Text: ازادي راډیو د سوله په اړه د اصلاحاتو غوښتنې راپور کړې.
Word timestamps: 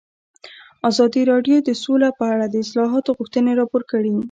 ازادي 0.89 1.21
راډیو 1.31 1.57
د 1.67 1.69
سوله 1.83 2.09
په 2.19 2.23
اړه 2.33 2.45
د 2.49 2.55
اصلاحاتو 2.65 3.15
غوښتنې 3.17 3.51
راپور 3.59 3.83
کړې. 3.91 4.11